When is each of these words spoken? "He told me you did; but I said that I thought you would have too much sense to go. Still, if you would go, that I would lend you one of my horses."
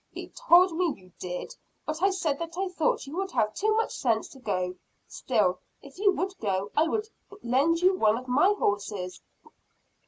"He 0.11 0.29
told 0.29 0.75
me 0.75 0.95
you 0.99 1.11
did; 1.19 1.55
but 1.85 2.01
I 2.01 2.09
said 2.09 2.39
that 2.39 2.57
I 2.57 2.69
thought 2.69 3.05
you 3.05 3.17
would 3.17 3.29
have 3.33 3.53
too 3.53 3.75
much 3.75 3.91
sense 3.93 4.27
to 4.29 4.39
go. 4.39 4.73
Still, 5.07 5.59
if 5.83 5.99
you 5.99 6.11
would 6.13 6.35
go, 6.39 6.71
that 6.73 6.81
I 6.81 6.87
would 6.87 7.07
lend 7.43 7.81
you 7.83 7.95
one 7.95 8.17
of 8.17 8.27
my 8.27 8.51
horses." 8.57 9.21